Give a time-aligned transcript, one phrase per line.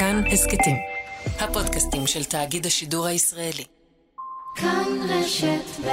[0.00, 0.76] כאן הסכתים.
[1.40, 3.64] הפודקאסטים של תאגיד השידור הישראלי.
[4.54, 5.90] כאן רשת ב'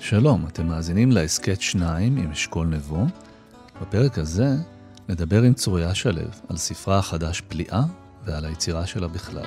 [0.00, 3.04] שלום, אתם מאזינים להסכת שניים עם אשכול נבו.
[3.82, 4.56] בפרק הזה
[5.10, 7.82] נדבר עם צוריה שלו על ספרה החדש פליאה
[8.24, 9.46] ועל היצירה שלה בכלל.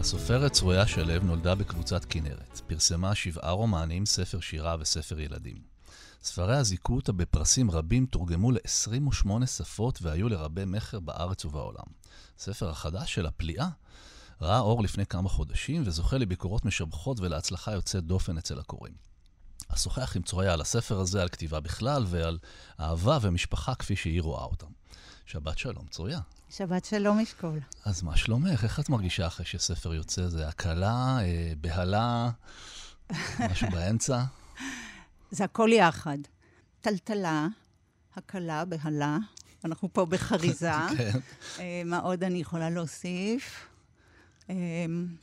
[0.00, 2.60] הסופרת צרויה שלו נולדה בקבוצת כנרת.
[2.66, 5.69] פרסמה שבעה רומנים, ספר שירה וספר ילדים.
[6.22, 11.84] ספריה זיכו אותה בפרסים רבים, תורגמו ל-28 שפות והיו לרבי מכר בארץ ובעולם.
[12.38, 13.68] הספר החדש של הפליאה
[14.40, 18.94] ראה אור לפני כמה חודשים וזוכה לביקורות משבחות ולהצלחה יוצאת דופן אצל הקוראים.
[19.68, 22.38] אשוחח עם צרויה על הספר הזה, על כתיבה בכלל ועל
[22.80, 24.66] אהבה ומשפחה כפי שהיא רואה אותם.
[25.26, 26.20] שבת שלום, צרויה.
[26.50, 27.60] שבת שלום, אשכול.
[27.84, 28.64] אז מה שלומך?
[28.64, 30.28] איך את מרגישה אחרי שספר יוצא?
[30.28, 32.30] זה הקלה, אה, בהלה,
[33.50, 34.24] משהו באמצע?
[35.30, 36.18] זה הכל יחד.
[36.80, 37.48] טלטלה,
[38.16, 39.18] הקלה, בהלה,
[39.64, 40.72] אנחנו פה בחריזה.
[40.98, 41.18] כן.
[41.58, 43.66] אה, מה עוד אני יכולה להוסיף?
[44.50, 44.54] אה,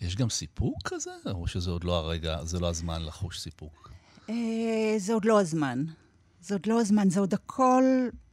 [0.02, 1.11] יש גם סיפוק כזה?
[1.25, 3.91] או שזה עוד לא הרגע, זה לא הזמן לחוש סיפוק?
[4.30, 5.83] אה, זה עוד לא הזמן.
[6.41, 7.83] זה עוד לא הזמן, זה עוד הכל,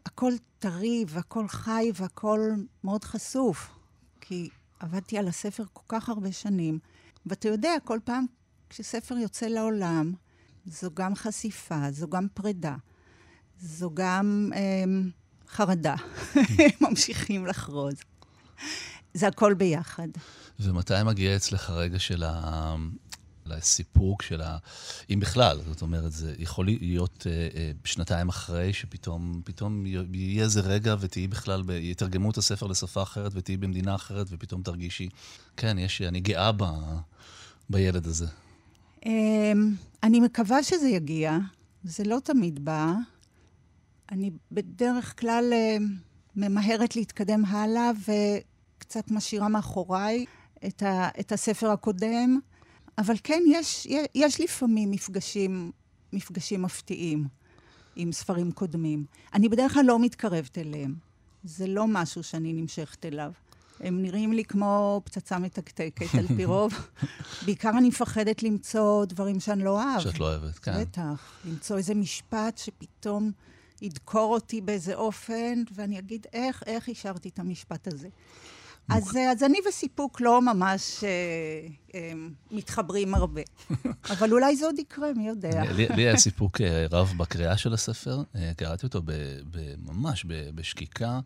[0.06, 2.40] הכל טרי והכל חי והכל
[2.84, 3.70] מאוד חשוף.
[4.20, 4.48] כי
[4.80, 6.78] עבדתי על הספר כל כך הרבה שנים,
[7.26, 8.26] ואתה יודע, כל פעם
[8.70, 10.14] כשספר יוצא לעולם,
[10.66, 12.76] זו גם חשיפה, זו גם פרידה,
[13.60, 14.84] זו גם אה,
[15.48, 15.94] חרדה.
[16.80, 17.94] ממשיכים לחרוז.
[19.14, 20.08] זה הכל ביחד.
[20.60, 22.74] ומתי מגיע אצלך הרגע של ה...
[23.46, 24.58] לסיפוק של ה...
[25.10, 30.60] אם בכלל, זאת אומרת, זה יכול להיות אה, אה, שנתיים אחרי, שפתאום פתאום יהיה איזה
[30.60, 31.70] רגע ותהיי בכלל, ב...
[31.70, 35.08] יתרגמו את הספר לשפה אחרת ותהיי במדינה אחרת, ופתאום תרגישי,
[35.56, 36.64] כן, יש, אני גאה ב...
[37.70, 38.26] בילד הזה.
[39.04, 41.38] אמ, אני מקווה שזה יגיע,
[41.84, 42.92] זה לא תמיד בא.
[44.12, 45.76] אני בדרך כלל אה,
[46.36, 47.90] ממהרת להתקדם הלאה
[48.78, 50.24] וקצת משאירה מאחוריי
[50.66, 52.38] את, ה, את הספר הקודם,
[52.98, 55.72] אבל כן, יש, יש לפעמים מפגשים,
[56.12, 57.28] מפגשים מפתיעים
[57.96, 59.04] עם ספרים קודמים.
[59.34, 60.94] אני בדרך כלל לא מתקרבת אליהם.
[61.44, 63.32] זה לא משהו שאני נמשכת אליו.
[63.80, 66.72] הם נראים לי כמו פצצה מתקתקת על פי רוב.
[67.46, 70.00] בעיקר אני מפחדת למצוא דברים שאני לא אוהב.
[70.00, 70.80] שאת לא אוהבת, כן.
[70.80, 71.32] בטח.
[71.44, 73.32] למצוא איזה משפט שפתאום
[73.82, 78.08] ידקור אותי באיזה אופן, ואני אגיד, איך, איך השארתי את המשפט הזה?
[78.88, 81.10] אז, אז אני וסיפוק לא ממש אה,
[81.94, 82.12] אה,
[82.50, 83.40] מתחברים הרבה.
[84.12, 85.72] אבל אולי זה עוד יקרה, מי יודע.
[85.72, 88.22] לי, לי היה סיפוק אה, רב בקריאה של הספר.
[88.36, 89.12] אה, קראתי אותו ב,
[89.50, 91.20] ב, ממש ב, בשקיקה.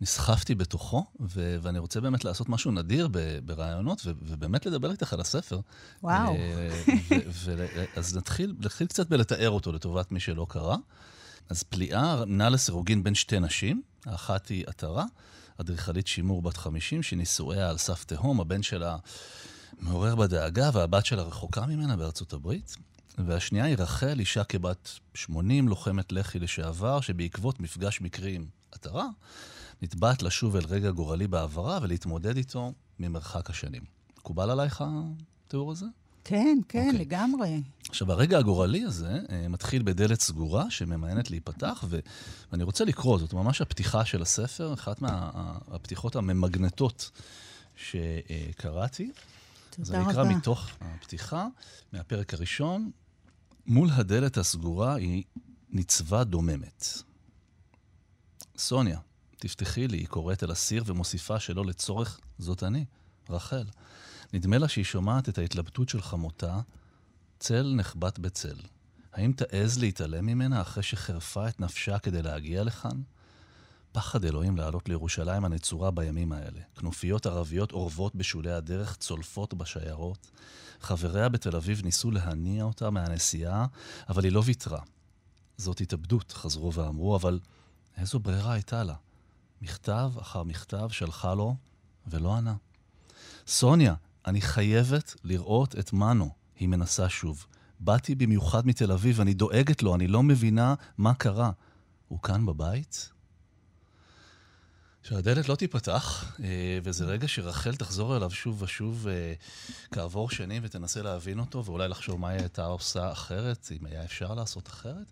[0.00, 5.12] נסחפתי בתוכו, ו- ואני רוצה באמת לעשות משהו נדיר ב- ברעיונות, ו- ובאמת לדבר איתך
[5.12, 5.60] על הספר.
[6.02, 6.34] וואו.
[6.34, 10.76] ו- ו- אז נתחיל, נתחיל קצת בלתאר אותו לטובת מי שלא קרא.
[11.48, 15.04] אז פליאה נעה לסירוגין בין שתי נשים, האחת היא עטרה,
[15.60, 18.96] אדריכלית שימור בת 50, שנישואיה על סף תהום, הבן שלה
[19.80, 22.76] מעורר בדאגה, והבת שלה רחוקה ממנה בארצות הברית.
[23.18, 29.06] והשנייה היא רחל, אישה כבת 80, לוחמת לח"י לשעבר, שבעקבות מפגש מקרי עם עטרה,
[29.82, 33.82] נתבעת לשוב אל רגע גורלי בעברה ולהתמודד איתו ממרחק השנים.
[34.18, 34.84] מקובל עלייך
[35.46, 35.86] התיאור הזה?
[36.24, 36.86] כן, כן, okay.
[36.86, 36.98] אוקיי.
[36.98, 37.62] לגמרי.
[37.88, 41.98] עכשיו, הרגע הגורלי הזה אה, מתחיל בדלת סגורה שממיינת להיפתח, ו...
[42.52, 47.10] ואני רוצה לקרוא, זאת ממש הפתיחה של הספר, אחת מהפתיחות הממגנטות
[47.76, 49.10] שקראתי.
[49.70, 50.10] תודה אז אני רבה.
[50.10, 51.46] אקרא מתוך הפתיחה,
[51.92, 52.90] מהפרק הראשון.
[53.66, 55.24] מול הדלת הסגורה היא
[55.70, 56.86] ניצבה דוממת.
[58.58, 58.98] סוניה,
[59.40, 62.84] תפתחי לי, היא קוראת אל הסיר ומוסיפה שלא לצורך, זאת אני,
[63.30, 63.64] רחל.
[64.32, 66.60] נדמה לה שהיא שומעת את ההתלבטות של חמותה,
[67.38, 68.56] צל נחבט בצל.
[69.12, 73.02] האם תעז להתעלם ממנה אחרי שחירפה את נפשה כדי להגיע לכאן?
[73.92, 76.60] פחד אלוהים לעלות לירושלים הנצורה בימים האלה.
[76.76, 80.30] כנופיות ערביות אורבות בשולי הדרך, צולפות בשיירות.
[80.80, 83.66] חבריה בתל אביב ניסו להניע אותה מהנסיעה,
[84.08, 84.80] אבל היא לא ויתרה.
[85.56, 87.40] זאת התאבדות, חזרו ואמרו, אבל
[87.96, 88.94] איזו ברירה הייתה לה?
[89.62, 91.56] מכתב אחר מכתב שלחה לו,
[92.06, 92.54] ולא ענה.
[93.46, 93.94] סוניה,
[94.26, 97.46] אני חייבת לראות את מנו, היא מנסה שוב.
[97.80, 101.50] באתי במיוחד מתל אביב, אני דואגת לו, אני לא מבינה מה קרה.
[102.08, 103.10] הוא כאן בבית?
[105.02, 109.32] שהדלת לא תיפתח, אה, וזה רגע שרחל תחזור אליו שוב ושוב אה,
[109.92, 114.34] כעבור שנים ותנסה להבין אותו, ואולי לחשוב מה היא הייתה עושה אחרת, אם היה אפשר
[114.34, 115.06] לעשות אחרת.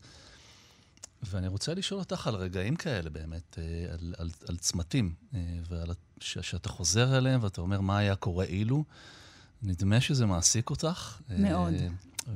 [1.23, 5.15] ואני רוצה לשאול אותך על רגעים כאלה באמת, אה, על, על, על צמתים,
[5.69, 8.85] ועל ש, שאתה חוזר אליהם ואתה אומר מה היה קורה אילו.
[9.62, 11.20] נדמה שזה מעסיק אותך.
[11.38, 11.75] מאוד.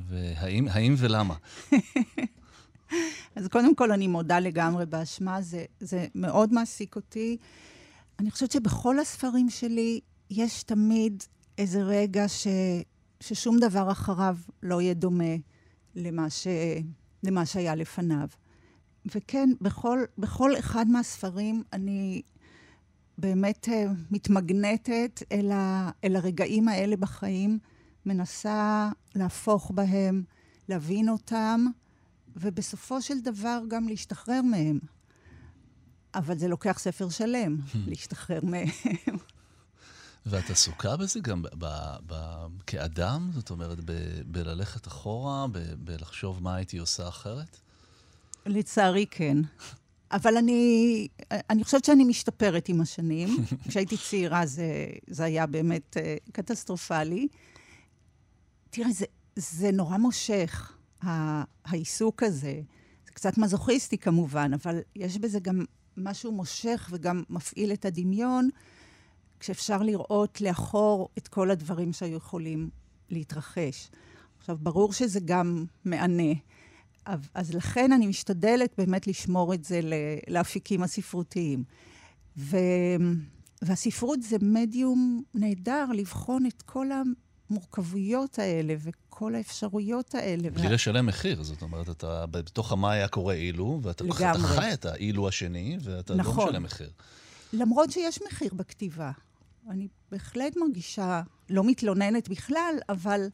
[0.09, 1.35] והאם ולמה?
[3.35, 7.37] אז קודם כל, אני מודה לגמרי באשמה, זה, זה מאוד מעסיק אותי.
[8.19, 9.99] אני חושבת שבכל הספרים שלי
[10.29, 11.23] יש תמיד
[11.57, 12.47] איזה רגע ש,
[13.19, 15.35] ששום דבר אחריו לא יהיה דומה
[15.95, 16.47] למה, ש,
[17.23, 18.27] למה שהיה לפניו.
[19.05, 22.21] וכן, בכל, בכל אחד מהספרים אני
[23.17, 23.71] באמת uh,
[24.11, 27.59] מתמגנטת אל, ה, אל הרגעים האלה בחיים,
[28.05, 30.23] מנסה להפוך בהם,
[30.69, 31.65] להבין אותם,
[32.35, 34.79] ובסופו של דבר גם להשתחרר מהם.
[36.15, 37.57] אבל זה לוקח ספר שלם,
[37.87, 38.67] להשתחרר מהם.
[40.25, 43.29] ואת עסוקה בזה גם ב- ב- ב- כאדם?
[43.33, 47.59] זאת אומרת, ב- בללכת אחורה, ב- בלחשוב מה הייתי עושה אחרת?
[48.45, 49.37] לצערי כן.
[50.11, 53.29] אבל אני, אני חושבת שאני משתפרת עם השנים.
[53.67, 57.27] כשהייתי צעירה זה, זה היה באמת uh, קטסטרופלי.
[58.69, 59.05] תראה, זה,
[59.35, 60.77] זה נורא מושך.
[61.65, 62.61] העיסוק הזה.
[63.05, 65.65] זה קצת מזוכיסטי כמובן, אבל יש בזה גם
[65.97, 68.49] משהו מושך וגם מפעיל את הדמיון,
[69.39, 72.69] כשאפשר לראות לאחור את כל הדברים שהיו יכולים
[73.09, 73.89] להתרחש.
[74.39, 76.33] עכשיו, ברור שזה גם מענה.
[77.33, 79.79] אז לכן אני משתדלת באמת לשמור את זה
[80.27, 81.63] לאפיקים הספרותיים.
[82.37, 82.57] ו...
[83.61, 86.87] והספרות זה מדיום נהדר לבחון את כל
[87.49, 90.49] המורכבויות האלה וכל האפשרויות האלה.
[90.49, 90.73] בלי וה...
[90.73, 94.03] לשלם מחיר, זאת אומרת, אתה בתוך מה היה קורה אילו, ואתה
[94.37, 96.45] חי את האילו השני, ואתה לא נכון.
[96.45, 96.89] לא משלם מחיר.
[97.53, 99.11] למרות שיש מחיר בכתיבה.
[99.69, 103.27] אני בהחלט מרגישה, לא מתלוננת בכלל, אבל,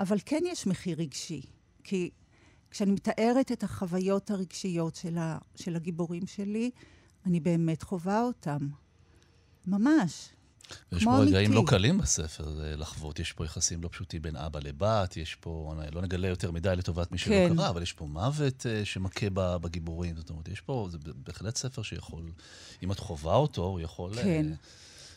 [0.00, 1.42] אבל כן יש מחיר רגשי.
[1.84, 2.10] כי
[2.72, 6.70] כשאני מתארת את החוויות הרגשיות של, ה, של הגיבורים שלי,
[7.26, 8.68] אני באמת חווה אותם.
[9.66, 10.28] ממש.
[10.92, 15.16] יש פה רגעים לא קלים בספר לחוות, יש פה יחסים לא פשוטים בין אבא לבת,
[15.16, 17.56] יש פה, לא נגלה יותר מדי לטובת מי שלא כן.
[17.56, 20.16] קרא, אבל יש פה מוות uh, שמכה בגיבורים.
[20.16, 22.32] זאת אומרת, יש פה, זה בהחלט ספר שיכול,
[22.82, 24.46] אם את חווה אותו, הוא יכול אה, כן.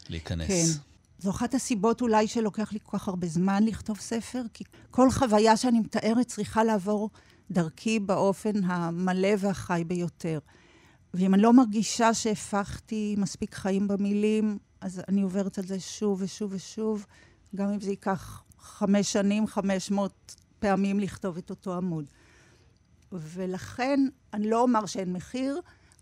[0.09, 0.47] להיכנס.
[0.47, 0.81] כן.
[1.19, 5.57] זו אחת הסיבות אולי שלוקח לי כל כך הרבה זמן לכתוב ספר, כי כל חוויה
[5.57, 7.09] שאני מתארת צריכה לעבור
[7.51, 10.39] דרכי באופן המלא והחי ביותר.
[11.13, 16.53] ואם אני לא מרגישה שהפכתי מספיק חיים במילים, אז אני עוברת על זה שוב ושוב
[16.53, 17.05] ושוב,
[17.55, 22.05] גם אם זה ייקח חמש שנים, חמש מאות פעמים לכתוב את אותו עמוד.
[23.11, 23.99] ולכן,
[24.33, 25.59] אני לא אומר שאין מחיר,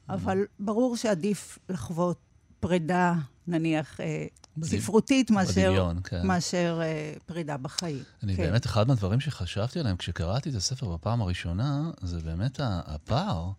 [0.10, 2.33] אבל ברור שעדיף לחוות
[2.64, 3.14] פרידה,
[3.48, 4.26] נניח, אה,
[4.64, 6.28] ספרותית, מאשר, בדמיון, כן.
[6.28, 8.04] מאשר אה, פרידה בחיים.
[8.24, 8.44] אני כן.
[8.44, 13.52] באמת, אחד מהדברים שחשבתי עליהם כשקראתי את הספר בפעם הראשונה, זה באמת הפער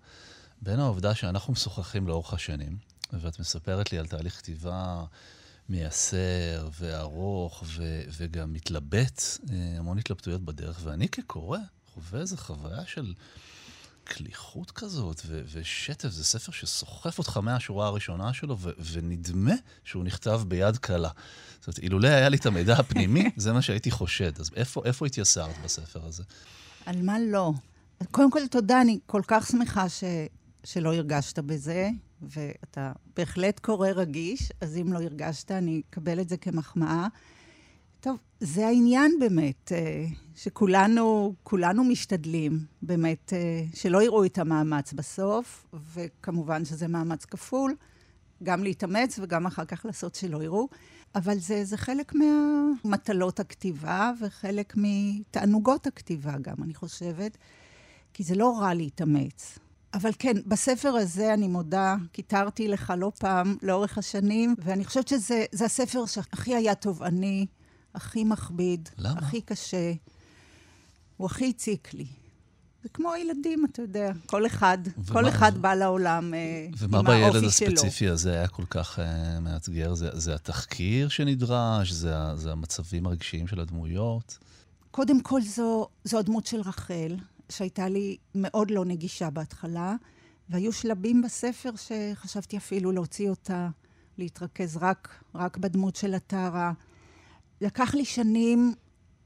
[0.62, 2.76] בין העובדה שאנחנו משוחחים לאורך השנים,
[3.12, 5.04] ואת מספרת לי על תהליך כתיבה
[5.68, 9.22] מייסר וארוך, ו- וגם מתלבט,
[9.52, 11.58] אה, המון התלבטויות בדרך, ואני כקורא
[11.94, 13.14] חווה איזו חוויה של
[14.04, 16.08] קליחות כזאת ו- ושטף.
[16.08, 21.08] זה ספר שסוחף אותך מהשורה הראשונה שלו, ו- ונדמה שהוא נכתב ביד קלה.
[21.60, 24.40] זאת אומרת, אילולא היה לי את המידע הפנימי, זה מה שהייתי חושד.
[24.40, 26.22] אז איפה, איפה התייסרת בספר הזה?
[26.86, 27.52] על מה לא?
[28.10, 30.04] קודם כל, תודה, אני כל כך שמחה ש...
[30.64, 31.88] שלא הרגשת בזה.
[32.22, 37.06] ואתה בהחלט קורא רגיש, אז אם לא הרגשת, אני אקבל את זה כמחמאה.
[38.04, 45.66] טוב, זה העניין באמת, אה, שכולנו כולנו משתדלים באמת אה, שלא יראו את המאמץ בסוף,
[45.94, 47.74] וכמובן שזה מאמץ כפול,
[48.42, 50.68] גם להתאמץ וגם אחר כך לעשות שלא יראו,
[51.14, 57.38] אבל זה, זה חלק מהמטלות הכתיבה וחלק מתענוגות הכתיבה גם, אני חושבת,
[58.12, 59.58] כי זה לא רע להתאמץ.
[59.94, 65.64] אבל כן, בספר הזה, אני מודה, קיטרתי לך לא פעם לאורך השנים, ואני חושבת שזה
[65.64, 67.46] הספר שהכי היה תובעני,
[67.94, 69.18] הכי מכביד, למה?
[69.18, 69.92] הכי קשה.
[71.16, 72.06] הוא הכי הציק לי.
[72.82, 75.60] זה כמו הילדים, אתה יודע, כל אחד, ומה, כל אחד ו...
[75.60, 76.88] בא לעולם uh, עם האופי שלו.
[76.88, 79.02] ומה בילד הספציפי הזה היה כל כך uh,
[79.40, 79.94] מאתגר?
[79.94, 81.90] זה, זה התחקיר שנדרש?
[81.90, 84.38] זה, זה המצבים הרגשיים של הדמויות?
[84.90, 87.16] קודם כל, זו, זו הדמות של רחל,
[87.48, 89.94] שהייתה לי מאוד לא נגישה בהתחלה,
[90.48, 93.68] והיו שלבים בספר שחשבתי אפילו להוציא אותה,
[94.18, 96.72] להתרכז רק, רק בדמות של הטרה.
[97.64, 98.74] לקח לי שנים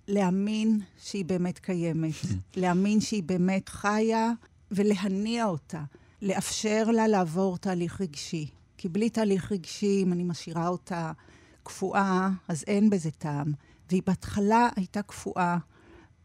[0.09, 2.15] להאמין שהיא באמת קיימת,
[2.57, 4.33] להאמין שהיא באמת חיה
[4.71, 5.83] ולהניע אותה,
[6.23, 8.49] לאפשר לה לעבור תהליך רגשי.
[8.77, 11.13] כי בלי תהליך רגשי, אם אני משאירה אותה
[11.63, 13.53] קפואה, אז אין בזה טעם.
[13.91, 15.59] והיא בהתחלה הייתה קפואה,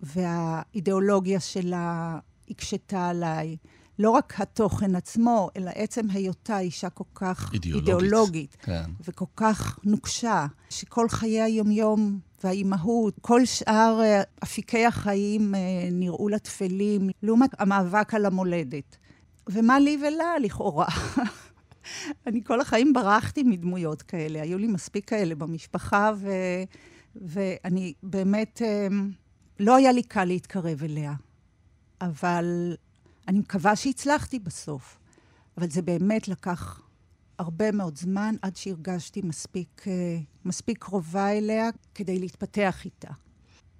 [0.01, 3.57] והאידיאולוגיה שלה הקשתה עליי.
[3.99, 7.89] לא רק התוכן עצמו, אלא עצם היותה אישה כל כך אידיאולוגית.
[7.89, 8.83] אידיאולוגית כן.
[9.07, 15.59] וכל כך נוקשה, שכל חיי היומיום והאימהות, כל שאר אה, אפיקי החיים אה,
[15.91, 18.97] נראו לה טפלים, לעומת המאבק על המולדת.
[19.49, 20.87] ומה לי ולה, לכאורה?
[22.27, 26.29] אני כל החיים ברחתי מדמויות כאלה, היו לי מספיק כאלה במשפחה, ו...
[27.15, 28.87] ואני באמת, אה,
[29.59, 31.13] לא היה לי קל להתקרב אליה.
[32.01, 32.75] אבל
[33.27, 34.99] אני מקווה שהצלחתי בסוף.
[35.57, 36.81] אבל זה באמת לקח
[37.39, 43.11] הרבה מאוד זמן עד שהרגשתי מספיק, אה, מספיק קרובה אליה כדי להתפתח איתה.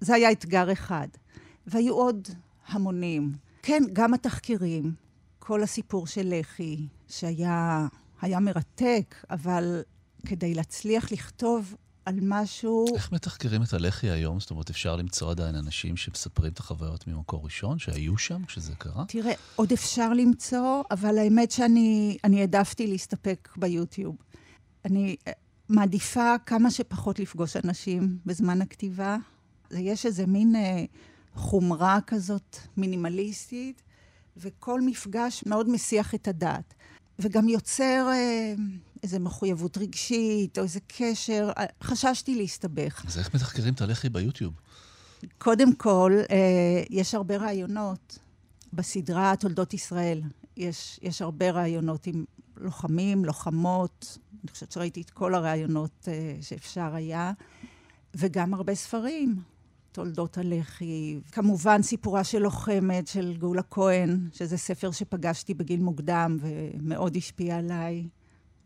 [0.00, 1.08] זה היה אתגר אחד.
[1.66, 2.28] והיו עוד
[2.66, 3.32] המונים.
[3.62, 4.94] כן, גם התחקירים,
[5.38, 7.86] כל הסיפור של לח"י, שהיה
[8.20, 9.82] היה מרתק, אבל
[10.26, 11.74] כדי להצליח לכתוב
[12.06, 12.86] על משהו...
[12.94, 14.40] איך מתחקרים את הלח"י היום?
[14.40, 19.04] זאת אומרת, אפשר למצוא עדיין אנשים שמספרים את החוויות ממקור ראשון, שהיו שם כשזה קרה?
[19.08, 24.16] תראה, עוד אפשר למצוא, אבל האמת שאני אני העדפתי להסתפק ביוטיוב.
[24.84, 25.32] אני אה,
[25.68, 29.16] מעדיפה כמה שפחות לפגוש אנשים בזמן הכתיבה.
[29.70, 30.84] יש איזה מין אה,
[31.34, 33.82] חומרה כזאת מינימליסטית,
[34.36, 36.74] וכל מפגש מאוד מסיח את הדעת.
[37.18, 38.54] וגם יוצר אה,
[39.04, 41.50] איזו מחויבות רגשית, או איזה קשר.
[41.58, 43.04] אה, חששתי להסתבך.
[43.06, 44.52] אז איך מתחקרים את הלח"י ביוטיוב?
[45.38, 48.18] קודם כל, אה, יש הרבה רעיונות
[48.72, 50.22] בסדרה תולדות ישראל.
[50.56, 52.24] יש, יש הרבה רעיונות עם
[52.56, 54.18] לוחמים, לוחמות.
[54.42, 57.32] אני חושבת שראיתי את כל הרעיונות אה, שאפשר היה.
[58.14, 59.36] וגם הרבה ספרים,
[59.92, 61.20] תולדות הלח"י.
[61.32, 68.08] כמובן, סיפורה של לוחמת, של גאולה כהן, שזה ספר שפגשתי בגיל מוקדם ומאוד השפיע עליי.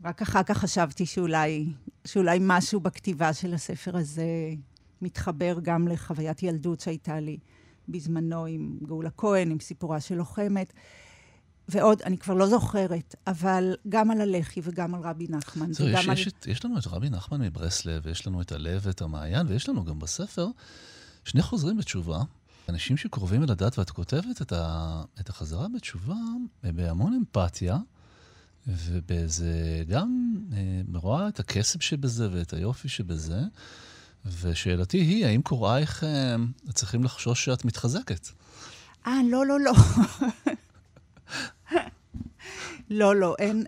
[0.05, 1.67] רק אחר כך חשבתי שאולי,
[2.05, 4.27] שאולי משהו בכתיבה של הספר הזה
[5.03, 7.39] מתחבר גם לחוויית ילדות שהייתה לי
[7.89, 10.73] בזמנו עם גאולה כהן, עם סיפורה של לוחמת.
[11.69, 15.73] ועוד, אני כבר לא זוכרת, אבל גם על הלח"י וגם על רבי נחמן.
[15.73, 16.13] זהו, יש, על...
[16.13, 19.85] יש, יש לנו את רבי נחמן מברסלב, ויש לנו את הלב ואת המעיין, ויש לנו
[19.85, 20.47] גם בספר
[21.25, 22.23] שני חוזרים בתשובה.
[22.69, 26.15] אנשים שקרובים אל הדת, ואת כותבת את, ה, את החזרה בתשובה
[26.63, 27.79] בהמון אמפתיה,
[28.69, 33.41] ובאיזה, גם אה, רואה את הקסם שבזה ואת היופי שבזה.
[34.41, 36.37] ושאלתי היא, האם קורייך אה,
[36.73, 38.29] צריכים לחשוש שאת מתחזקת?
[39.07, 39.73] אה, לא, לא, לא.
[42.91, 43.65] לא, לא, אין,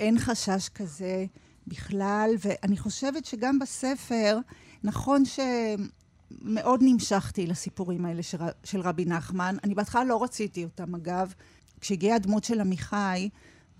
[0.00, 1.26] אין חשש כזה
[1.66, 4.38] בכלל, ואני חושבת שגם בספר,
[4.84, 9.56] נכון שמאוד נמשכתי לסיפורים האלה של, של רבי נחמן.
[9.64, 11.34] אני בהתחלה לא רציתי אותם, אגב.
[11.80, 13.28] כשהגיעה הדמות של עמיחי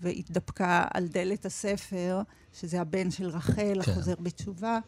[0.01, 2.21] והתדפקה על דלת הספר,
[2.53, 3.91] שזה הבן של רחל, כן.
[3.91, 4.79] החוזר בתשובה,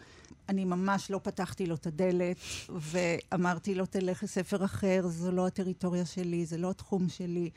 [0.49, 2.37] אני ממש לא פתחתי לו את הדלת,
[2.69, 7.49] ואמרתי לו, תלך לספר אחר, זו לא הטריטוריה שלי, זה לא התחום שלי.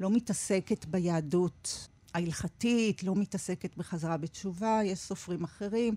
[0.00, 5.94] לא מתעסקת ביהדות ההלכתית, לא מתעסקת בחזרה בתשובה, יש סופרים אחרים,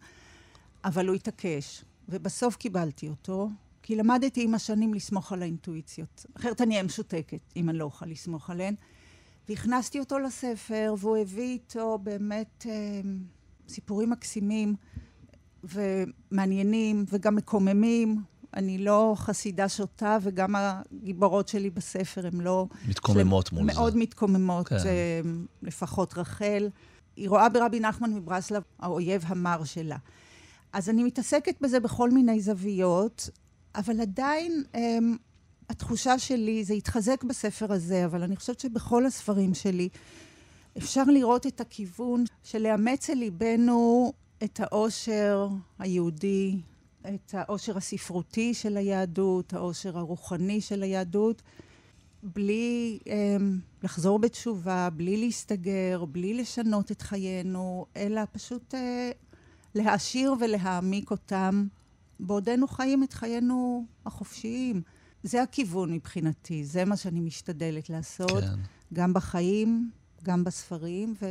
[0.85, 1.83] אבל הוא התעקש.
[2.09, 3.49] ובסוף קיבלתי אותו,
[3.81, 6.25] כי למדתי עם השנים לסמוך על האינטואיציות.
[6.37, 8.75] אחרת אני אהיה משותקת, אם אני לא אוכל לסמוך עליהן.
[9.49, 13.01] והכנסתי אותו לספר, והוא הביא איתו באמת אה,
[13.67, 14.75] סיפורים מקסימים
[15.63, 18.21] ומעניינים וגם מקוממים.
[18.53, 22.67] אני לא חסידה שוטה, וגם הגיבורות שלי בספר הן לא...
[22.87, 23.79] מתקוממות מול מאוד זה.
[23.79, 24.75] מאוד מתקוממות, כן.
[25.61, 26.69] לפחות רחל.
[27.15, 29.97] היא רואה ברבי נחמן מברסלב האויב המר שלה.
[30.73, 33.29] אז אני מתעסקת בזה בכל מיני זוויות,
[33.75, 35.17] אבל עדיין הם,
[35.69, 39.89] התחושה שלי, זה התחזק בספר הזה, אבל אני חושבת שבכל הספרים שלי
[40.77, 45.47] אפשר לראות את הכיוון של לאמץ אל ליבנו את העושר
[45.79, 46.59] היהודי,
[47.01, 51.41] את העושר הספרותי של היהדות, העושר הרוחני של היהדות,
[52.23, 53.37] בלי אה,
[53.83, 59.11] לחזור בתשובה, בלי להסתגר, בלי לשנות את חיינו, אלא פשוט אה,
[59.75, 61.67] להעשיר ולהעמיק אותם
[62.19, 64.81] בעודנו חיים את חיינו החופשיים.
[65.25, 68.59] זה הכיוון מבחינתי, זה מה שאני משתדלת לעשות, כן.
[68.93, 69.91] גם בחיים,
[70.23, 71.25] גם בספרים, ו...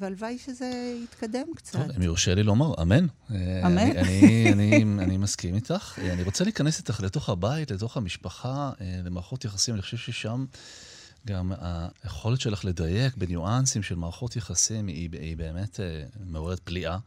[0.00, 1.72] והלוואי שזה יתקדם קצת.
[1.72, 3.06] טוב, אם יורשה לי לומר, אמן.
[3.30, 3.78] אמן.
[3.78, 5.98] אני, אני, אני, אני מסכים איתך.
[5.98, 8.72] אני רוצה להיכנס איתך לתוך הבית, לתוך המשפחה,
[9.04, 9.74] למערכות יחסים.
[9.74, 10.44] אני חושב ששם
[11.26, 11.52] גם
[12.02, 15.80] היכולת שלך לדייק בניואנסים של מערכות יחסים היא, היא באמת
[16.24, 16.98] מעוררת פליאה.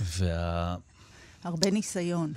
[0.00, 0.76] וה...
[1.44, 2.32] הרבה ניסיון.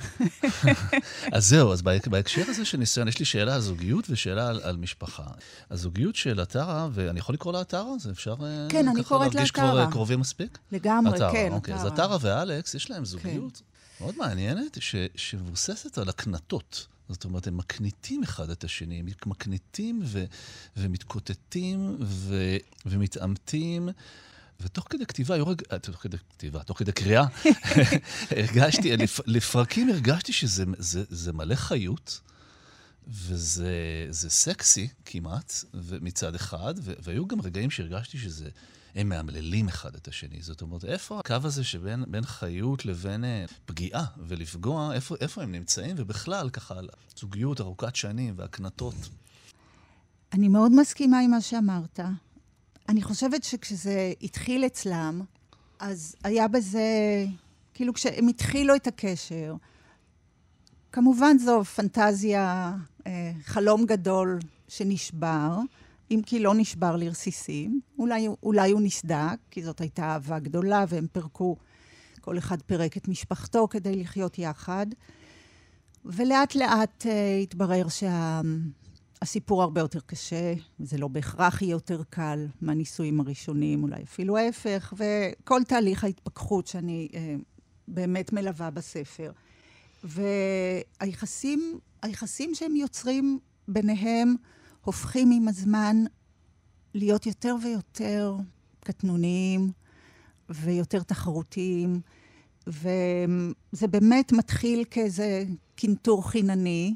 [1.35, 4.77] אז זהו, אז בהקשר הזה של ניסיון, יש לי שאלה על זוגיות ושאלה על, על
[4.77, 5.24] משפחה.
[5.69, 7.97] הזוגיות של עטרה, ואני יכול לקרוא לה עטרה?
[8.00, 9.91] זה אפשר אה, כן, אני קוראת לה להרגיש כבר עטרה.
[9.91, 10.57] קרובים מספיק?
[10.71, 11.74] לגמרי, עטרה, כן, אוקיי.
[11.74, 12.05] אז עטרה.
[12.05, 13.62] עטרה ואלכס, יש להם זוגיות
[14.01, 16.88] מאוד מעניינת, ש, שמבוססת על הקנטות.
[17.09, 20.24] זאת אומרת, הם מקניטים אחד את השני, הם מקניטים ו,
[20.77, 23.89] ומתקוטטים ו, ומתעמתים.
[24.59, 27.25] ותוך כדי כתיבה, יורג, אה, תוך כדי כתיבה, תוך כדי קריאה,
[28.38, 32.21] הרגשתי, לפ, לפרקים הרגשתי שזה זה, זה מלא חיות,
[33.07, 35.53] וזה זה סקסי כמעט,
[36.01, 38.50] מצד אחד, ו, והיו גם רגעים שהרגשתי שזה,
[38.95, 40.41] הם מאמללים אחד את השני.
[40.41, 45.51] זאת אומרת, איפה הקו הזה שבין בין חיות לבין uh, פגיעה ולפגוע, איפה, איפה הם
[45.51, 48.95] נמצאים, ובכלל, ככה, על זוגיות ארוכת שנים והקנטות.
[50.33, 52.00] אני מאוד מסכימה עם מה שאמרת.
[52.89, 55.22] אני חושבת שכשזה התחיל אצלם,
[55.80, 56.86] אז היה בזה,
[57.74, 59.56] כאילו כשהם התחילו את הקשר,
[60.92, 62.74] כמובן זו פנטזיה,
[63.08, 65.58] אה, חלום גדול שנשבר,
[66.12, 67.80] אם כי לא נשבר לרסיסים.
[68.00, 71.56] אולי, אולי הוא נסדק, כי זאת הייתה אהבה גדולה, והם פירקו,
[72.22, 74.86] כל אחד פירק את משפחתו כדי לחיות יחד.
[76.06, 78.42] ולאט לאט אה, התברר שה...
[79.22, 84.93] הסיפור הרבה יותר קשה, וזה לא בהכרח יהיה יותר קל מהנישואים הראשונים, אולי אפילו ההפך,
[84.98, 87.36] וכל תהליך ההתפכחות שאני אה,
[87.88, 89.31] באמת מלווה בספר.
[90.03, 94.36] והיחסים, היחסים שהם יוצרים ביניהם
[94.81, 96.03] הופכים עם הזמן
[96.93, 98.36] להיות יותר ויותר
[98.79, 99.72] קטנוניים
[100.50, 102.01] ויותר תחרותיים,
[102.67, 105.43] וזה באמת מתחיל כאיזה
[105.75, 106.95] קינטור חינני,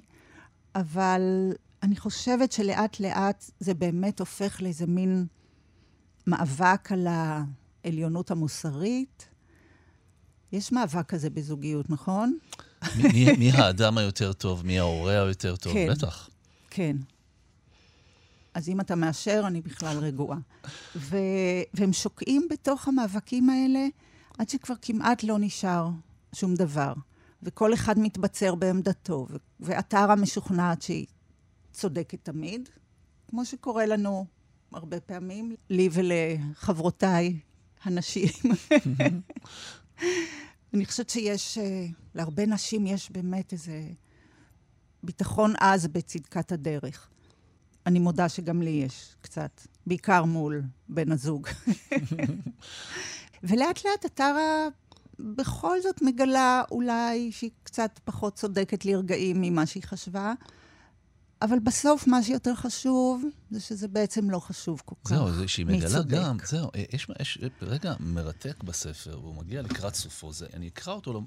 [0.75, 1.51] אבל
[1.83, 5.25] אני חושבת שלאט לאט זה באמת הופך לאיזה מין
[6.27, 9.29] מאבק על העליונות המוסרית.
[10.51, 12.37] יש מאבק כזה בזוגיות, נכון?
[12.95, 14.65] מי, מי, האדם היותר טוב?
[14.65, 15.73] מי ההורה היותר טוב?
[15.73, 15.87] כן.
[15.91, 16.29] בטח.
[16.69, 16.97] כן.
[18.53, 20.37] אז אם אתה מאשר, אני בכלל רגועה.
[20.95, 21.17] ו...
[21.73, 23.87] והם שוקעים בתוך המאבקים האלה
[24.37, 25.89] עד שכבר כמעט לא נשאר
[26.33, 26.93] שום דבר.
[27.43, 29.35] וכל אחד מתבצר בעמדתו, ו...
[29.59, 31.05] ועטרה משוכנעת שהיא
[31.79, 32.69] צודקת תמיד,
[33.27, 34.25] כמו שקורה לנו
[34.71, 37.39] הרבה פעמים, לי ולחברותיי
[37.83, 38.29] הנשים.
[40.73, 43.87] אני חושבת שיש, אה, להרבה נשים יש באמת איזה
[45.03, 47.09] ביטחון עז בצדקת הדרך.
[47.85, 51.47] אני מודה שגם לי יש קצת, בעיקר מול בן הזוג.
[53.43, 54.67] ולאט לאט עטרה
[55.19, 60.33] בכל זאת מגלה אולי שהיא קצת פחות צודקת לרגעים ממה שהיא חשבה,
[61.41, 65.09] אבל בסוף מה שיותר חשוב זה שזה בעצם לא חשוב כל כך.
[65.09, 66.01] זהו, זה שהיא מגלה.
[66.07, 70.33] גם, זהו, אה, יש, יש רגע מרתק בספר, והוא מגיע לקראת סופו.
[70.33, 71.21] זה, אני אקרא אותו, לא,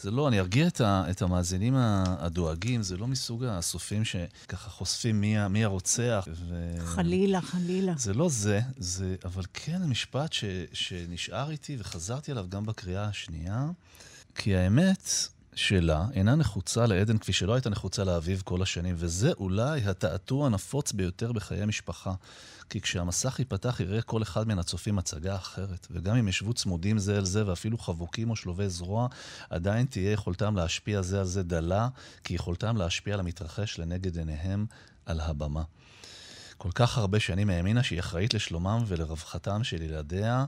[0.00, 5.20] זה לא, אני ארגיע את, ה, את המאזינים הדואגים, זה לא מסוג הסופים שככה חושפים
[5.20, 6.28] מי, מי הרוצח.
[6.48, 6.74] ו...
[6.78, 7.94] חלילה, חלילה.
[7.96, 13.66] זה לא זה, זה, אבל כן משפט ש, שנשאר איתי וחזרתי עליו גם בקריאה השנייה,
[14.34, 15.10] כי האמת
[15.56, 20.92] שלה אינה נחוצה לעדן כפי שלא הייתה נחוצה לאביב כל השנים, וזה אולי התעתוע הנפוץ
[20.92, 22.14] ביותר בחיי משפחה.
[22.70, 27.16] כי כשהמסך ייפתח יראה כל אחד מן הצופים הצגה אחרת, וגם אם ישבו צמודים זה
[27.16, 29.08] אל זה ואפילו חבוקים או שלובי זרוע,
[29.50, 31.88] עדיין תהיה יכולתם להשפיע זה על זה דלה,
[32.24, 34.66] כי יכולתם להשפיע על המתרחש לנגד עיניהם
[35.06, 35.62] על הבמה.
[36.58, 40.44] כל כך הרבה שנים האמינה שהיא אחראית לשלומם ולרווחתם של ילדיה,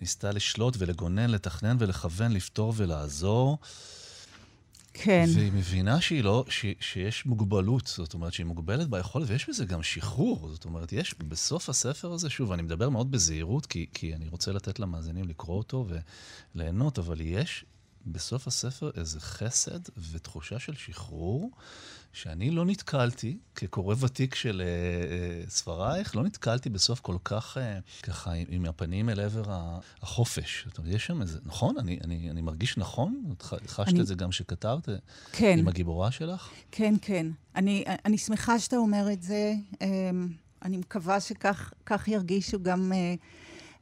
[0.00, 3.58] ניסתה לשלוט ולגונן, לתכנן ולכוון, לפתור ולעזור.
[4.94, 5.24] כן.
[5.34, 9.82] והיא מבינה שהיא לא, ש, שיש מוגבלות, זאת אומרת שהיא מוגבלת ביכולת, ויש בזה גם
[9.82, 10.48] שחרור.
[10.48, 14.52] זאת אומרת, יש בסוף הספר הזה, שוב, אני מדבר מאוד בזהירות, כי, כי אני רוצה
[14.52, 15.86] לתת למאזינים לקרוא אותו
[16.54, 17.64] וליהנות, אבל יש
[18.06, 19.80] בסוף הספר איזה חסד
[20.12, 21.50] ותחושה של שחרור,
[22.12, 28.02] שאני לא נתקלתי, כקורא ותיק של uh, uh, ספרייך, לא נתקלתי בסוף כל כך, uh,
[28.02, 29.42] ככה, עם, עם הפנים אל עבר
[30.02, 30.64] החופש.
[30.68, 31.78] זאת אומרת, יש שם איזה, נכון?
[31.78, 33.22] אני, אני, אני מרגיש נכון?
[33.32, 34.88] את חשת אני- את זה גם שכתבת?
[35.32, 35.56] כן.
[35.58, 36.50] עם הגיבורה שלך?
[36.70, 37.26] כן, כן.
[37.56, 39.52] אני, אני שמחה שאתה אומר את זה.
[39.80, 40.28] אמ,
[40.64, 43.14] אני מקווה שכך כך ירגישו גם, אה,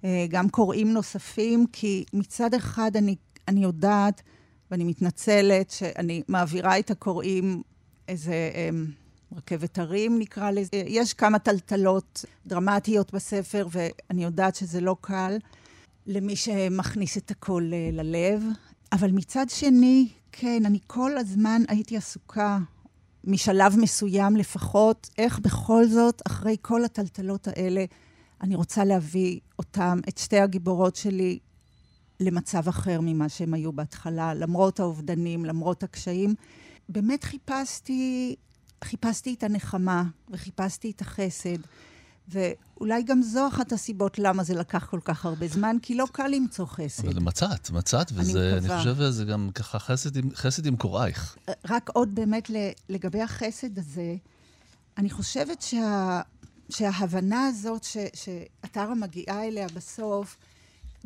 [0.05, 3.17] אה, גם קוראים נוספים, כי מצד אחד אני,
[3.51, 4.23] אני יודעת,
[4.71, 7.63] ואני מתנצלת, שאני מעבירה את הקוראים
[8.09, 8.87] איזה אמ,
[9.37, 10.83] רכבת הרים, נקרא לזה.
[10.87, 15.39] יש כמה טלטלות דרמטיות בספר, ואני יודעת שזה לא קל
[16.07, 18.43] למי שמכניס את הכל אה, ללב.
[18.93, 22.59] אבל מצד שני, כן, אני כל הזמן הייתי עסוקה,
[23.25, 27.85] משלב מסוים לפחות, איך בכל זאת, אחרי כל הטלטלות האלה,
[28.41, 31.39] אני רוצה להביא אותם, את שתי הגיבורות שלי,
[32.21, 36.35] למצב אחר ממה שהם היו בהתחלה, למרות האובדנים, למרות הקשיים.
[36.89, 38.37] באמת חיפשתי,
[38.85, 41.59] חיפשתי את הנחמה וחיפשתי את החסד.
[42.29, 46.29] ואולי גם זו אחת הסיבות למה זה לקח כל כך הרבה זמן, כי לא קל
[46.29, 47.09] למצוא חסד.
[47.09, 51.37] אבל מצאת, מצאת, וזה, אני, אני חושב שזה גם ככה חסד עם, חסד עם קורייך.
[51.69, 52.51] רק עוד באמת
[52.89, 54.15] לגבי החסד הזה,
[54.99, 56.21] אני חושבת שה,
[56.71, 60.37] שההבנה הזאת ש, שאתרה מגיעה אליה בסוף,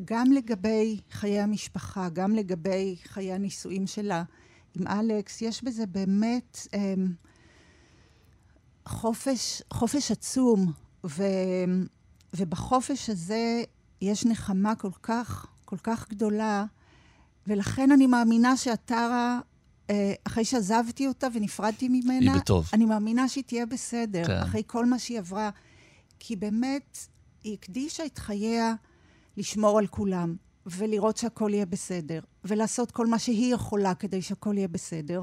[0.05, 4.23] גם לגבי חיי המשפחה, גם לגבי חיי הנישואים שלה
[4.75, 7.13] עם אלכס, יש בזה באמת אמ,
[8.87, 10.73] חופש, חופש עצום,
[11.07, 11.25] ו,
[12.35, 13.63] ובחופש הזה
[14.01, 16.65] יש נחמה כל כך, כל כך גדולה,
[17.47, 19.41] ולכן אני מאמינה שאתרה,
[19.91, 22.71] אה, אחרי שעזבתי אותה ונפרדתי ממנה, היא בטוב.
[22.73, 24.39] אני מאמינה שהיא תהיה בסדר, כן.
[24.43, 25.51] אחרי כל מה שהיא עברה.
[26.19, 26.99] כי באמת,
[27.45, 28.75] היא הקדישה את חייה
[29.37, 34.69] לשמור על כולם, ולראות שהכל יהיה בסדר, ולעשות כל מה שהיא יכולה כדי שהכל יהיה
[34.69, 35.23] בסדר.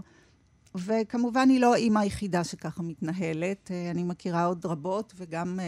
[0.75, 3.71] וכמובן, היא לא האימא היחידה שככה מתנהלת.
[3.71, 5.65] אה, אני מכירה עוד רבות, וגם, אה,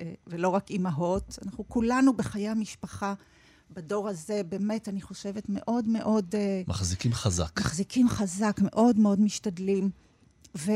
[0.00, 1.38] אה, ולא רק אימהות.
[1.44, 3.14] אנחנו כולנו בחיי המשפחה,
[3.70, 6.34] בדור הזה, באמת, אני חושבת, מאוד מאוד...
[6.68, 7.60] מחזיקים חזק.
[7.60, 9.90] מחזיקים חזק, מאוד מאוד משתדלים.
[10.56, 10.72] ו...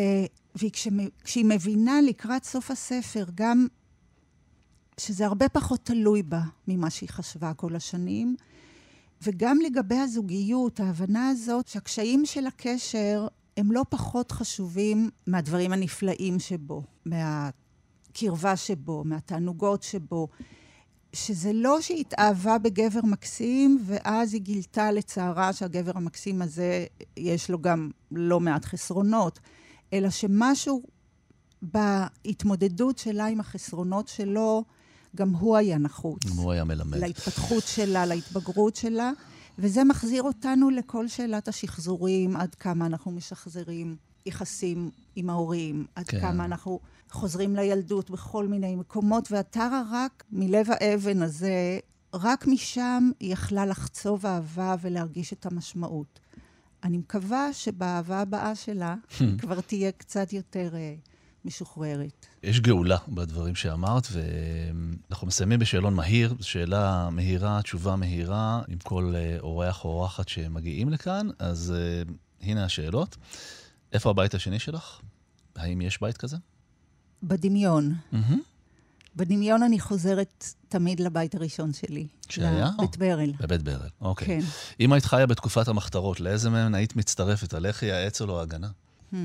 [0.56, 3.66] וכשהיא מבינה לקראת סוף הספר, גם
[4.98, 8.36] שזה הרבה פחות תלוי בה ממה שהיא חשבה כל השנים,
[9.22, 16.82] וגם לגבי הזוגיות, ההבנה הזאת שהקשיים של הקשר הם לא פחות חשובים מהדברים הנפלאים שבו,
[17.04, 20.28] מהקרבה שבו, מהתענוגות שבו.
[21.12, 27.58] שזה לא שהיא התאהבה בגבר מקסים, ואז היא גילתה לצערה שהגבר המקסים הזה, יש לו
[27.58, 29.38] גם לא מעט חסרונות,
[29.92, 30.82] אלא שמשהו
[31.62, 34.64] בהתמודדות שלה עם החסרונות שלו,
[35.16, 36.26] גם הוא היה נחוץ.
[36.26, 36.98] גם הוא היה מלמד.
[36.98, 39.10] להתפתחות שלה, להתבגרות שלה.
[39.58, 46.20] וזה מחזיר אותנו לכל שאלת השחזורים, עד כמה אנחנו משחזרים יחסים עם ההורים, עד כן.
[46.20, 51.78] כמה אנחנו חוזרים לילדות בכל מיני מקומות, והטרה רק מלב האבן הזה,
[52.14, 56.20] רק משם היא יכלה לחצוב אהבה ולהרגיש את המשמעות.
[56.84, 58.94] אני מקווה שבאהבה הבאה שלה
[59.40, 61.08] כבר תהיה קצת יותר uh,
[61.48, 62.26] משוחררת.
[62.42, 69.36] יש גאולה בדברים שאמרת, ואנחנו מסיימים בשאלון מהיר, שאלה מהירה, תשובה מהירה, עם כל אה,
[69.40, 71.28] אורח או אורחת שמגיעים לכאן.
[71.38, 71.74] אז
[72.06, 73.16] uh, הנה השאלות.
[73.92, 75.00] איפה הבית השני שלך?
[75.56, 76.36] האם יש בית כזה?
[77.22, 77.94] בדמיון.
[78.12, 78.36] Mm-hmm.
[79.16, 82.06] בדמיון אני חוזרת תמיד לבית הראשון שלי.
[82.28, 82.70] שהיה?
[82.78, 83.32] לבית ברל.
[83.40, 84.26] בבית ברל, אוקיי.
[84.26, 84.46] כן.
[84.80, 87.54] אם היית חיה בתקופת המחתרות, לאיזה מהן היית מצטרפת?
[87.54, 88.68] הלח"י, האצ"ל או ההגנה?
[89.12, 89.16] Hmm.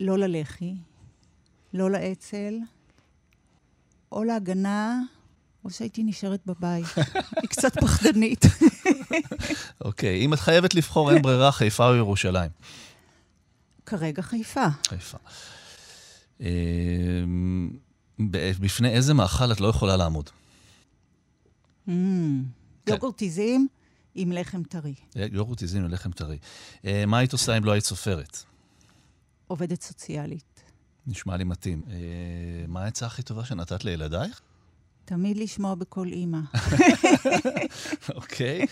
[0.00, 0.74] לא ללח"י.
[1.74, 2.54] לא לאצ"ל,
[4.12, 5.00] או להגנה,
[5.64, 6.86] או שהייתי נשארת בבית.
[7.42, 8.44] היא קצת פחדנית.
[9.80, 12.50] אוקיי, אם את חייבת לבחור, אין ברירה, חיפה או ירושלים?
[13.86, 14.66] כרגע חיפה.
[14.88, 15.18] חיפה.
[16.40, 17.70] אמ,
[18.60, 20.30] בפני איזה מאכל את לא יכולה לעמוד?
[21.88, 21.90] Mm,
[22.86, 22.92] כן.
[22.92, 23.68] יוגורט עיזים
[24.14, 24.94] עם לחם טרי.
[25.16, 26.38] יוגורט עיזים עם לחם טרי.
[26.84, 28.38] אה, מה היית עושה אם לא היית סופרת?
[29.46, 30.53] עובדת סוציאלית.
[31.06, 31.82] נשמע לי מתאים.
[31.90, 31.96] אה,
[32.68, 34.40] מה העצה הכי טובה שנתת לילדייך?
[35.04, 36.38] תמיד לשמוע בקול אימא.
[38.14, 38.66] אוקיי,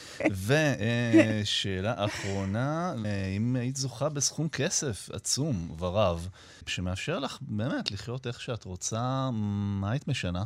[0.47, 6.29] ושאלה אחרונה, אה, אם היית זוכה בסכום כסף עצום ורב,
[6.66, 10.45] שמאפשר לך באמת לחיות איך שאת רוצה, מה היית משנה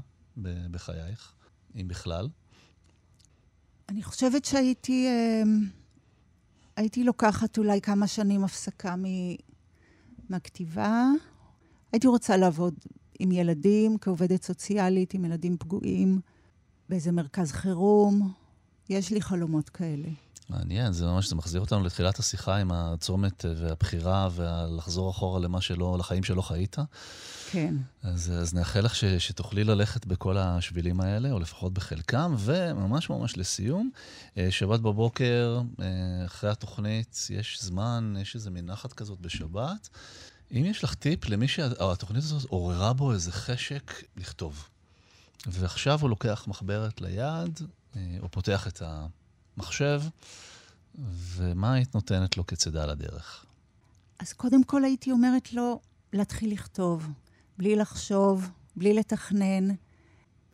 [0.71, 1.33] בחייך,
[1.81, 2.29] אם בכלל?
[3.89, 5.07] אני חושבת שהייתי...
[5.07, 5.43] אה,
[6.77, 8.95] הייתי לוקחת אולי כמה שנים הפסקה
[10.29, 11.05] מהכתיבה,
[11.93, 12.75] הייתי רוצה לעבוד
[13.19, 16.21] עם ילדים, כעובדת סוציאלית, עם ילדים פגועים,
[16.89, 18.33] באיזה מרכז חירום.
[18.89, 20.09] יש לי חלומות כאלה.
[20.49, 25.97] מעניין, זה ממש, זה מחזיר אותנו לתחילת השיחה עם הצומת והבחירה ולחזור אחורה למה שלא,
[25.99, 26.77] לחיים שלא חיית.
[27.51, 27.75] כן.
[28.03, 33.39] אז, אז נאחל לך ש, שתוכלי ללכת בכל השבילים האלה, או לפחות בחלקם, וממש ממש
[33.39, 33.91] לסיום,
[34.39, 39.89] אה, שבת בבוקר, אה, אחרי התוכנית, יש זמן, יש איזה מין נחת כזאת בשבת.
[40.53, 44.69] אם יש לך טיפ למי שהתוכנית הזאת עוררה בו איזה חשק לכתוב,
[45.47, 47.61] ועכשיו הוא לוקח מחברת ליד,
[47.97, 50.03] אה, או פותח את המחשב,
[51.09, 53.47] ומה היית נותנת לו כצידה לדרך?
[54.19, 55.81] אז קודם כל הייתי אומרת לו
[56.13, 57.11] להתחיל לכתוב,
[57.59, 59.69] בלי לחשוב, בלי לתכנן,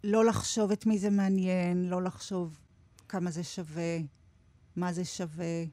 [0.04, 2.58] לא לחשוב את מי זה מעניין, לא לחשוב
[3.08, 3.98] כמה זה שווה,
[4.76, 5.64] מה זה שווה.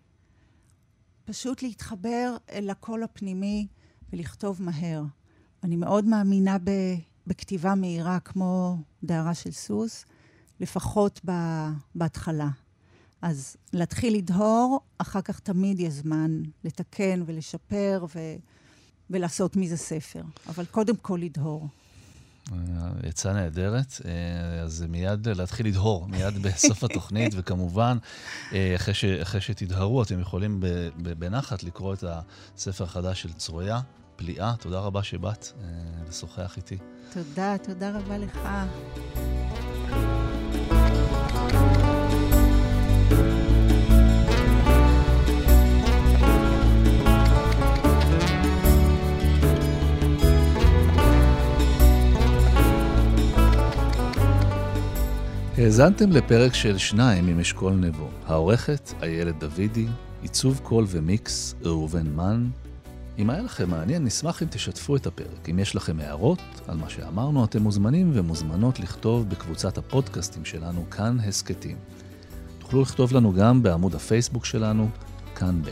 [1.26, 3.68] פשוט להתחבר אל הקול הפנימי
[4.14, 5.04] ולכתוב מהר.
[5.64, 6.72] אני מאוד מאמינה ב,
[7.28, 10.06] בכתיבה מהירה כמו דהרה של סוס,
[10.60, 11.32] לפחות ב,
[11.96, 12.50] בהתחלה.
[13.22, 18.20] אז להתחיל לדהור, אחר כך תמיד יש זמן לתקן ולשפר ו...
[19.10, 20.22] ולעשות מזה ספר.
[20.48, 21.68] אבל קודם כל לדהור.
[23.04, 27.98] עצה נהדרת, אה, אז מיד להתחיל לדהור, מיד בסוף התוכנית, וכמובן,
[28.54, 30.60] אה, אחרי, ש, אחרי שתדהרו, אתם יכולים
[30.98, 32.04] בנחת לקרוא את
[32.56, 33.80] הספר החדש של צרויה,
[34.16, 34.54] פליאה.
[34.60, 35.66] תודה רבה שבאת אה,
[36.10, 36.78] לשוחח איתי.
[37.14, 38.40] תודה, תודה רבה לך.
[55.60, 58.08] האזנתם לפרק של שניים עם אשכול נבו.
[58.26, 59.88] העורכת, איילת דוידי,
[60.22, 62.48] עיצוב קול ומיקס, ראובן מן.
[63.18, 65.50] אם היה לכם מעניין, נשמח אם תשתפו את הפרק.
[65.50, 71.18] אם יש לכם הערות על מה שאמרנו, אתם מוזמנים ומוזמנות לכתוב בקבוצת הפודקאסטים שלנו, כאן
[71.28, 71.78] הסכתים.
[72.60, 74.90] תוכלו לכתוב לנו גם בעמוד הפייסבוק שלנו,
[75.36, 75.70] כאן ב'.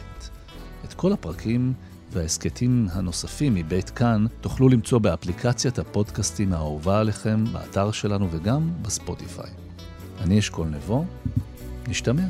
[0.85, 1.73] את כל הפרקים
[2.11, 9.66] וההסכתים הנוספים מבית כאן תוכלו למצוא באפליקציית הפודקאסטים האהובה עליכם, באתר שלנו וגם בספוטיפיי.
[10.21, 11.05] אני אשכול נבו,
[11.87, 12.23] נשתמע.